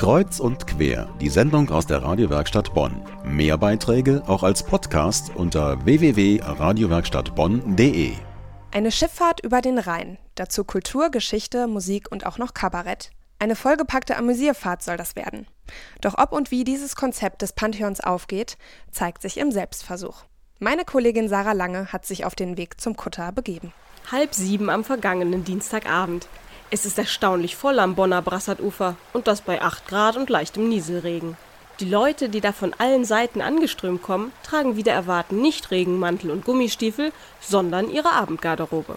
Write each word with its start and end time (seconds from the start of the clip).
Kreuz 0.00 0.40
und 0.40 0.66
quer, 0.66 1.08
die 1.20 1.28
Sendung 1.28 1.68
aus 1.68 1.86
der 1.86 2.02
Radiowerkstatt 2.02 2.72
Bonn. 2.72 3.02
Mehr 3.22 3.58
Beiträge 3.58 4.22
auch 4.26 4.42
als 4.42 4.62
Podcast 4.62 5.30
unter 5.34 5.84
www.radiowerkstattbonn.de. 5.84 8.14
Eine 8.70 8.92
Schifffahrt 8.92 9.44
über 9.44 9.60
den 9.60 9.78
Rhein, 9.78 10.16
dazu 10.36 10.64
Kultur, 10.64 11.10
Geschichte, 11.10 11.66
Musik 11.66 12.10
und 12.10 12.24
auch 12.24 12.38
noch 12.38 12.54
Kabarett. 12.54 13.10
Eine 13.38 13.56
vollgepackte 13.56 14.16
Amüsierfahrt 14.16 14.82
soll 14.82 14.96
das 14.96 15.16
werden. 15.16 15.46
Doch 16.00 16.16
ob 16.16 16.32
und 16.32 16.50
wie 16.50 16.64
dieses 16.64 16.96
Konzept 16.96 17.42
des 17.42 17.52
Pantheons 17.52 18.00
aufgeht, 18.00 18.56
zeigt 18.90 19.20
sich 19.20 19.36
im 19.36 19.52
Selbstversuch. 19.52 20.22
Meine 20.60 20.86
Kollegin 20.86 21.28
Sarah 21.28 21.52
Lange 21.52 21.92
hat 21.92 22.06
sich 22.06 22.24
auf 22.24 22.34
den 22.34 22.56
Weg 22.56 22.80
zum 22.80 22.96
Kutter 22.96 23.32
begeben. 23.32 23.74
Halb 24.10 24.32
sieben 24.32 24.70
am 24.70 24.82
vergangenen 24.82 25.44
Dienstagabend. 25.44 26.26
Es 26.72 26.86
ist 26.86 26.98
erstaunlich 26.98 27.56
voll 27.56 27.80
am 27.80 27.96
Bonner 27.96 28.22
Brassarufer 28.22 28.94
und 29.12 29.26
das 29.26 29.40
bei 29.40 29.60
8 29.60 29.88
Grad 29.88 30.16
und 30.16 30.30
leichtem 30.30 30.68
Nieselregen. 30.68 31.36
Die 31.80 31.88
Leute, 31.88 32.28
die 32.28 32.40
da 32.40 32.52
von 32.52 32.74
allen 32.78 33.04
Seiten 33.04 33.40
angeströmt 33.40 34.02
kommen, 34.02 34.30
tragen 34.44 34.76
wieder 34.76 34.92
erwarten 34.92 35.40
nicht 35.40 35.72
Regenmantel 35.72 36.30
und 36.30 36.44
Gummistiefel, 36.44 37.12
sondern 37.40 37.90
ihre 37.90 38.12
Abendgarderobe. 38.12 38.96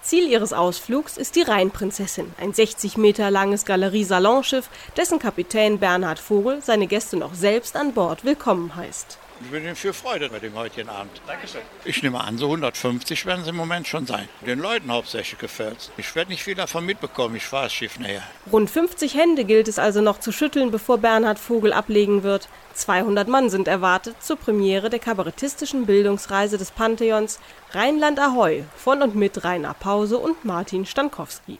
Ziel 0.00 0.28
ihres 0.28 0.52
Ausflugs 0.52 1.16
ist 1.16 1.34
die 1.34 1.42
Rheinprinzessin, 1.42 2.32
ein 2.40 2.52
60 2.52 2.96
Meter 2.96 3.32
langes 3.32 3.64
Galerie-Salonschiff, 3.64 4.68
dessen 4.96 5.18
Kapitän 5.18 5.80
Bernhard 5.80 6.20
Vogel 6.20 6.62
seine 6.62 6.86
Gäste 6.86 7.16
noch 7.16 7.34
selbst 7.34 7.74
an 7.74 7.94
Bord 7.94 8.24
willkommen 8.24 8.76
heißt. 8.76 9.18
Ich 9.40 9.50
bin 9.50 9.76
für 9.76 9.94
Freude 9.94 10.28
bei 10.28 10.40
dem 10.40 10.54
heutigen 10.54 10.88
Abend. 10.88 11.22
Dankeschön. 11.26 11.60
Ich 11.84 12.02
nehme 12.02 12.20
an, 12.20 12.38
so 12.38 12.46
150 12.46 13.24
werden 13.24 13.42
es 13.42 13.48
im 13.48 13.56
Moment 13.56 13.86
schon 13.86 14.04
sein. 14.04 14.28
Den 14.44 14.58
Leuten 14.58 14.90
hauptsächlich 14.90 15.38
gefällt 15.38 15.78
es. 15.78 15.90
Ich 15.96 16.14
werde 16.14 16.30
nicht 16.32 16.42
viel 16.42 16.56
davon 16.56 16.84
mitbekommen, 16.84 17.36
ich 17.36 17.44
fahre 17.44 17.64
das 17.64 17.72
Schiff 17.72 17.98
näher. 17.98 18.22
Rund 18.52 18.68
50 18.68 19.14
Hände 19.14 19.44
gilt 19.44 19.68
es 19.68 19.78
also 19.78 20.00
noch 20.00 20.18
zu 20.18 20.32
schütteln, 20.32 20.70
bevor 20.70 20.98
Bernhard 20.98 21.38
Vogel 21.38 21.72
ablegen 21.72 22.24
wird. 22.24 22.48
200 22.74 23.28
Mann 23.28 23.48
sind 23.48 23.68
erwartet 23.68 24.22
zur 24.22 24.36
Premiere 24.36 24.90
der 24.90 24.98
kabarettistischen 24.98 25.86
Bildungsreise 25.86 26.58
des 26.58 26.70
Pantheons 26.72 27.38
Rheinland 27.72 28.18
Ahoi 28.18 28.64
von 28.76 29.02
und 29.02 29.14
mit 29.14 29.44
Rainer 29.44 29.74
Pause 29.74 30.18
und 30.18 30.44
Martin 30.44 30.84
Stankowski. 30.84 31.58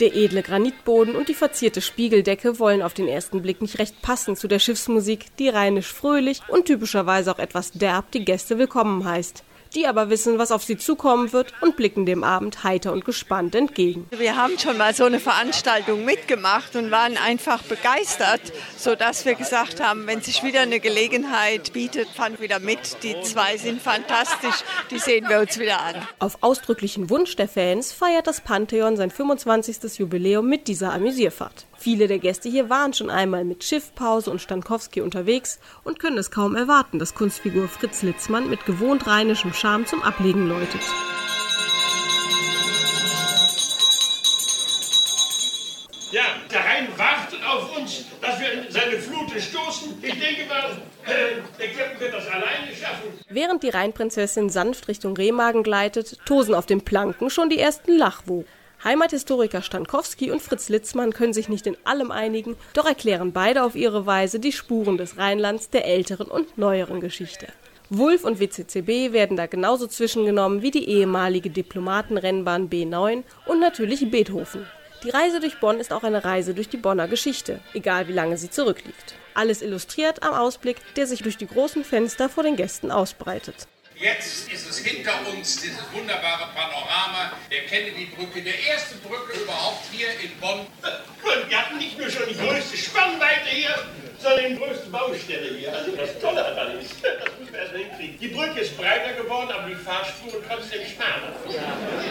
Der 0.00 0.16
edle 0.16 0.42
Granitboden 0.42 1.14
und 1.14 1.28
die 1.28 1.34
verzierte 1.34 1.82
Spiegeldecke 1.82 2.58
wollen 2.58 2.80
auf 2.80 2.94
den 2.94 3.06
ersten 3.06 3.42
Blick 3.42 3.60
nicht 3.60 3.78
recht 3.78 4.00
passen 4.00 4.34
zu 4.34 4.48
der 4.48 4.58
Schiffsmusik, 4.58 5.26
die 5.38 5.50
rheinisch 5.50 5.92
fröhlich 5.92 6.40
und 6.48 6.64
typischerweise 6.64 7.30
auch 7.30 7.38
etwas 7.38 7.72
derb 7.72 8.10
die 8.12 8.24
Gäste 8.24 8.56
willkommen 8.56 9.04
heißt 9.04 9.44
die 9.74 9.86
aber 9.86 10.10
wissen, 10.10 10.38
was 10.38 10.52
auf 10.52 10.64
sie 10.64 10.76
zukommen 10.76 11.32
wird 11.32 11.52
und 11.60 11.76
blicken 11.76 12.06
dem 12.06 12.24
Abend 12.24 12.64
heiter 12.64 12.92
und 12.92 13.04
gespannt 13.04 13.54
entgegen. 13.54 14.06
Wir 14.10 14.36
haben 14.36 14.58
schon 14.58 14.76
mal 14.76 14.94
so 14.94 15.04
eine 15.04 15.20
Veranstaltung 15.20 16.04
mitgemacht 16.04 16.76
und 16.76 16.90
waren 16.90 17.16
einfach 17.16 17.62
begeistert, 17.62 18.40
sodass 18.76 19.24
wir 19.24 19.34
gesagt 19.34 19.82
haben, 19.82 20.06
wenn 20.06 20.20
sich 20.20 20.42
wieder 20.42 20.60
eine 20.60 20.80
Gelegenheit 20.80 21.72
bietet, 21.72 22.08
fahren 22.08 22.38
wieder 22.40 22.58
mit. 22.58 23.02
Die 23.02 23.20
zwei 23.22 23.56
sind 23.56 23.80
fantastisch, 23.80 24.64
die 24.90 24.98
sehen 24.98 25.28
wir 25.28 25.40
uns 25.40 25.58
wieder 25.58 25.80
an. 25.80 25.96
Auf 26.18 26.38
ausdrücklichen 26.42 27.10
Wunsch 27.10 27.36
der 27.36 27.48
Fans 27.48 27.92
feiert 27.92 28.26
das 28.26 28.40
Pantheon 28.40 28.96
sein 28.96 29.10
25. 29.10 29.98
Jubiläum 29.98 30.48
mit 30.48 30.68
dieser 30.68 30.92
Amüsierfahrt. 30.92 31.66
Viele 31.82 32.08
der 32.08 32.18
Gäste 32.18 32.50
hier 32.50 32.68
waren 32.68 32.92
schon 32.92 33.08
einmal 33.08 33.42
mit 33.46 33.64
Schiffpause 33.64 34.30
und 34.30 34.42
Stankowski 34.42 35.00
unterwegs 35.00 35.58
und 35.82 35.98
können 35.98 36.18
es 36.18 36.30
kaum 36.30 36.54
erwarten, 36.54 36.98
dass 36.98 37.14
Kunstfigur 37.14 37.68
Fritz 37.68 38.02
Litzmann 38.02 38.50
mit 38.50 38.66
gewohnt 38.66 39.06
rheinischem 39.06 39.54
Charme 39.54 39.86
zum 39.86 40.02
Ablegen 40.02 40.46
läutet. 40.46 40.82
Ja, 46.12 46.22
der 46.50 46.60
Rhein 46.60 46.88
wartet 46.98 47.40
auf 47.46 47.74
uns, 47.74 48.04
dass 48.20 48.38
wir 48.38 48.52
in 48.52 48.70
seine 48.70 48.98
Flute 48.98 49.40
stoßen. 49.40 49.94
Ich 50.02 50.18
denke 50.18 50.46
mal, 50.50 50.82
äh, 51.06 51.40
der 51.58 51.68
Captain 51.68 51.98
wird 51.98 52.12
das 52.12 52.26
alleine 52.26 52.76
schaffen. 52.78 53.08
Während 53.30 53.62
die 53.62 53.70
Rheinprinzessin 53.70 54.50
sanft 54.50 54.86
Richtung 54.88 55.16
Remagen 55.16 55.62
gleitet, 55.62 56.18
tosen 56.26 56.54
auf 56.54 56.66
den 56.66 56.82
Planken 56.82 57.30
schon 57.30 57.48
die 57.48 57.58
ersten 57.58 57.96
Lachwogen. 57.96 58.44
Heimathistoriker 58.82 59.60
Stankowski 59.60 60.30
und 60.30 60.40
Fritz 60.40 60.70
Litzmann 60.70 61.12
können 61.12 61.34
sich 61.34 61.50
nicht 61.50 61.66
in 61.66 61.76
allem 61.84 62.10
einigen, 62.10 62.56
doch 62.72 62.86
erklären 62.86 63.32
beide 63.32 63.62
auf 63.62 63.74
ihre 63.74 64.06
Weise 64.06 64.40
die 64.40 64.52
Spuren 64.52 64.96
des 64.96 65.18
Rheinlands 65.18 65.68
der 65.68 65.84
älteren 65.84 66.28
und 66.28 66.56
neueren 66.56 67.00
Geschichte. 67.00 67.48
Wulf 67.90 68.24
und 68.24 68.40
WCCB 68.40 69.12
werden 69.12 69.36
da 69.36 69.46
genauso 69.46 69.86
zwischengenommen 69.86 70.62
wie 70.62 70.70
die 70.70 70.88
ehemalige 70.88 71.50
Diplomatenrennbahn 71.50 72.70
B9 72.70 73.24
und 73.46 73.60
natürlich 73.60 74.10
Beethoven. 74.10 74.66
Die 75.04 75.10
Reise 75.10 75.40
durch 75.40 75.60
Bonn 75.60 75.80
ist 75.80 75.92
auch 75.92 76.02
eine 76.02 76.24
Reise 76.24 76.54
durch 76.54 76.68
die 76.68 76.76
Bonner 76.76 77.08
Geschichte, 77.08 77.60
egal 77.74 78.08
wie 78.08 78.12
lange 78.12 78.38
sie 78.38 78.48
zurückliegt. 78.48 79.14
Alles 79.34 79.60
illustriert 79.60 80.22
am 80.22 80.34
Ausblick, 80.34 80.76
der 80.96 81.06
sich 81.06 81.22
durch 81.22 81.36
die 81.36 81.46
großen 81.46 81.84
Fenster 81.84 82.28
vor 82.28 82.44
den 82.44 82.56
Gästen 82.56 82.90
ausbreitet. 82.90 83.66
Jetzt 84.00 84.50
ist 84.50 84.66
es 84.66 84.78
hinter 84.78 85.12
uns, 85.30 85.60
dieses 85.60 85.82
wunderbare 85.92 86.48
Panorama 86.54 87.32
der 87.50 87.66
Kennedy-Brücke, 87.66 88.40
der 88.40 88.58
erste 88.58 88.94
Brücke 88.96 89.38
überhaupt 89.38 89.84
hier 89.92 90.08
in 90.24 90.34
Bonn. 90.40 90.60
Und 90.60 91.50
wir 91.50 91.58
hatten 91.58 91.76
nicht 91.76 91.98
nur 91.98 92.08
schon 92.08 92.26
die 92.26 92.34
größte 92.34 92.78
Spannweite 92.78 93.50
hier, 93.50 93.74
sondern 94.18 94.52
die 94.52 94.56
größte 94.56 94.88
Baustelle 94.88 95.54
hier. 95.54 95.76
Also 95.76 95.94
das 95.94 96.18
Tolle 96.18 96.42
an 96.46 96.56
alles. 96.56 96.86
Das 97.02 97.38
müssen 97.38 97.52
wir 97.52 97.60
erst 97.60 97.72
mal 97.72 97.82
hinkriegen. 97.82 98.18
Die 98.18 98.28
Brücke 98.28 98.60
ist 98.60 98.76
breiter 98.78 99.12
geworden, 99.12 99.50
aber 99.50 99.68
die 99.68 99.74
Fahrspuren 99.74 100.42
trotzdem 100.48 100.80
schmaler. 100.86 101.36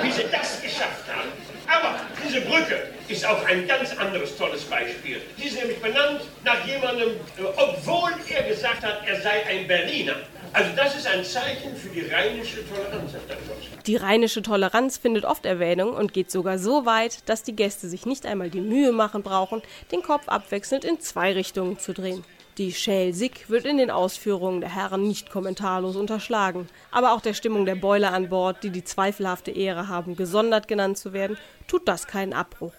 Wie 0.04 0.12
sie 0.12 0.26
das 0.32 0.62
geschafft 0.62 1.06
haben. 1.12 1.30
Aber 1.66 2.02
diese 2.24 2.42
Brücke 2.42 2.94
ist 3.08 3.26
auch 3.26 3.44
ein 3.46 3.68
ganz 3.68 3.98
anderes 3.98 4.38
tolles 4.38 4.64
Beispiel. 4.66 5.22
Sie 5.38 5.48
ist 5.48 5.56
nämlich 5.56 5.80
benannt 5.80 6.22
nach 6.44 6.64
jemandem, 6.68 7.10
äh, 7.38 7.44
obwohl 7.56 8.12
er 8.30 8.44
gesagt 8.44 8.84
hat, 8.84 9.08
er 9.08 9.22
sei 9.22 9.44
ein 9.48 9.68
Berliner. 9.68 10.18
Also 10.54 10.76
das 10.76 10.96
ist 10.96 11.08
ein 11.08 11.24
Zeichen 11.24 11.76
für 11.76 11.90
die 11.90 12.02
rheinische 12.02 12.68
Toleranz 12.68 13.14
Die 13.86 13.96
rheinische 13.96 14.42
Toleranz 14.42 14.98
findet 14.98 15.26
oft 15.26 15.46
Erwähnung 15.46 15.94
und 15.94 16.14
geht 16.14 16.32
sogar 16.32 16.58
so 16.58 16.86
weit, 16.86 17.30
dass 17.30 17.44
die 17.44 17.56
Gäste 17.56 17.88
sich 17.88 18.06
nicht 18.06 18.26
einmal 18.26 18.50
die 18.50 18.62
Mühe 18.62 18.92
machen 18.92 19.24
brauchen, 19.24 19.62
den 19.92 20.02
Kopf 20.02 20.28
abwechselnd 20.28 20.86
in 20.86 21.00
zwei 21.00 21.34
Richtungen 21.34 21.78
zu 21.80 21.94
drehen. 21.94 22.24
Die 22.58 22.74
Schelsig 22.74 23.50
wird 23.50 23.64
in 23.64 23.78
den 23.78 23.90
Ausführungen 23.90 24.60
der 24.60 24.76
Herren 24.76 25.08
nicht 25.08 25.30
kommentarlos 25.30 25.96
unterschlagen. 25.96 26.68
Aber 26.92 27.14
auch 27.14 27.22
der 27.22 27.34
Stimmung 27.34 27.66
der 27.66 27.76
Boiler 27.76 28.12
an 28.12 28.28
Bord, 28.28 28.64
die 28.64 28.70
die 28.70 28.84
zweifelhafte 28.84 29.52
Ehre 29.52 29.88
haben, 29.88 30.18
gesondert 30.18 30.68
genannt 30.68 30.98
zu 30.98 31.14
werden, 31.14 31.38
tut 31.68 31.88
das 31.88 32.06
keinen 32.06 32.34
Abbruch. 32.34 32.74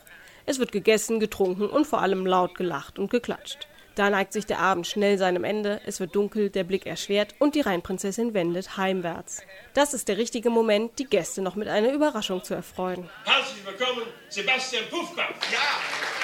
Es 0.44 0.58
wird 0.58 0.72
gegessen, 0.72 1.18
getrunken 1.18 1.66
und 1.66 1.86
vor 1.86 2.02
allem 2.02 2.26
laut 2.26 2.56
gelacht 2.56 2.98
und 2.98 3.10
geklatscht. 3.10 3.69
Da 4.00 4.08
neigt 4.08 4.32
sich 4.32 4.46
der 4.46 4.60
Abend 4.60 4.86
schnell 4.86 5.18
seinem 5.18 5.44
Ende, 5.44 5.78
es 5.84 6.00
wird 6.00 6.16
dunkel, 6.16 6.48
der 6.48 6.64
Blick 6.64 6.86
erschwert 6.86 7.34
und 7.38 7.54
die 7.54 7.60
Rheinprinzessin 7.60 8.32
wendet 8.32 8.78
heimwärts. 8.78 9.42
Das 9.74 9.92
ist 9.92 10.08
der 10.08 10.16
richtige 10.16 10.48
Moment, 10.48 10.98
die 10.98 11.04
Gäste 11.04 11.42
noch 11.42 11.54
mit 11.54 11.68
einer 11.68 11.92
Überraschung 11.92 12.42
zu 12.42 12.54
erfreuen. 12.54 13.10
Herzlich 13.24 13.62
willkommen, 13.62 14.06
Sebastian 14.30 14.84
Puffkopf. 14.88 15.52
Ja! 15.52 16.19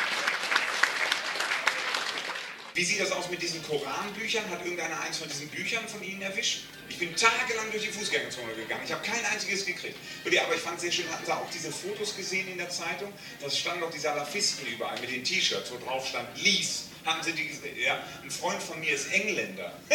Wie 2.76 2.84
sieht 2.84 3.00
das 3.00 3.10
aus 3.10 3.30
mit 3.30 3.40
diesen 3.40 3.62
Koranbüchern? 3.62 4.44
Hat 4.50 4.62
irgendeiner 4.62 5.00
eins 5.00 5.16
von 5.16 5.26
diesen 5.26 5.48
Büchern 5.48 5.88
von 5.88 6.02
Ihnen 6.02 6.20
erwischt? 6.20 6.64
Ich 6.90 6.98
bin 6.98 7.16
tagelang 7.16 7.70
durch 7.72 7.84
die 7.84 7.88
Fußgängerzone 7.88 8.52
gegangen. 8.52 8.82
Ich 8.84 8.92
habe 8.92 9.02
kein 9.02 9.24
einziges 9.24 9.64
gekriegt. 9.64 9.96
Aber 10.26 10.54
ich 10.54 10.60
fand 10.60 10.76
es 10.76 10.82
sehr 10.82 10.92
schön, 10.92 11.10
hatten 11.10 11.24
Sie 11.24 11.32
auch 11.32 11.50
diese 11.50 11.72
Fotos 11.72 12.14
gesehen 12.14 12.46
in 12.48 12.58
der 12.58 12.68
Zeitung? 12.68 13.10
Das 13.40 13.58
standen 13.58 13.80
doch 13.80 13.90
die 13.90 13.98
Salafisten 13.98 14.66
überall 14.66 15.00
mit 15.00 15.10
den 15.10 15.24
T-Shirts, 15.24 15.72
wo 15.72 15.78
drauf 15.86 16.06
stand, 16.06 16.28
lies. 16.36 16.88
Haben 17.06 17.22
Sie 17.22 17.32
die 17.32 17.48
gesehen? 17.48 17.78
Ja, 17.78 18.04
ein 18.22 18.30
Freund 18.30 18.62
von 18.62 18.78
mir 18.78 18.92
ist 18.92 19.10
Engländer. 19.10 19.72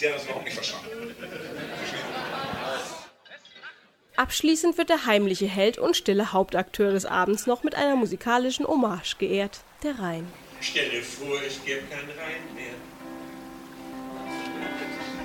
der 0.00 0.10
hat 0.10 0.18
das 0.18 0.24
überhaupt 0.24 0.44
nicht 0.44 0.54
verstanden. 0.54 1.16
Abschließend 4.14 4.78
wird 4.78 4.90
der 4.90 5.06
heimliche 5.06 5.48
Held 5.48 5.78
und 5.78 5.96
stille 5.96 6.32
Hauptakteur 6.32 6.92
des 6.92 7.06
Abends 7.06 7.48
noch 7.48 7.64
mit 7.64 7.74
einer 7.74 7.96
musikalischen 7.96 8.68
Hommage 8.68 9.18
geehrt, 9.18 9.62
der 9.82 9.98
Rhein. 9.98 10.32
Stell 10.62 10.90
dir 10.90 11.02
vor, 11.02 11.40
es 11.46 11.64
gäbe 11.64 11.86
kein 11.88 12.04
Rhein 12.18 12.44
mehr. 12.54 12.74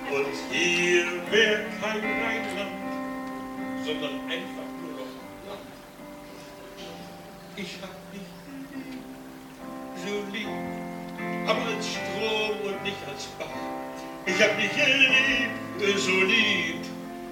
Und 0.10 0.34
hier 0.50 1.06
wäre 1.30 1.64
kein 1.82 2.00
Rheinland, 2.00 2.72
sondern 3.84 4.22
einfach 4.32 4.70
nur 4.82 4.92
noch 4.94 5.14
Land. 5.50 5.68
Ich 7.58 7.78
hab 7.82 8.12
dich 8.14 8.22
so 10.06 10.24
lieb, 10.32 10.48
aber 11.46 11.66
als 11.66 11.86
Strom 11.86 12.72
und 12.72 12.84
nicht 12.84 12.98
als 13.12 13.26
Bach. 13.38 13.48
Ich 14.26 14.42
hab 14.42 14.58
dich 14.58 14.72
lieb, 14.74 15.98
so 15.98 16.12
lieb, 16.12 16.86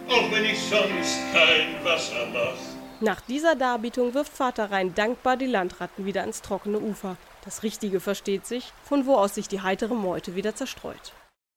auch 0.09 0.29
wenn 0.29 0.44
ich 0.44 0.59
sonst 0.59 1.19
kein 1.31 1.83
Wasser 1.85 2.27
mach. 2.33 2.72
Nach 3.01 3.22
dieser 3.22 3.56
Darbietung 3.56 4.13
wirft 4.13 4.31
Vater 4.31 4.72
Rhein 4.72 4.94
dankbar 4.95 5.36
die 5.36 5.48
Landratten 5.48 6.06
wieder 6.06 6.22
ans 6.22 6.42
trockene 6.42 6.80
Ufer. 6.80 7.18
Das 7.44 7.63
Richtige 7.63 8.00
versteht 8.00 8.45
sich, 8.45 8.72
von 8.84 9.06
wo 9.06 9.16
aus 9.16 9.36
sich 9.36 9.48
die 9.48 9.62
heitere 9.62 9.95
Meute 9.95 10.36
wieder 10.36 10.56
zerstreut. 10.56 11.13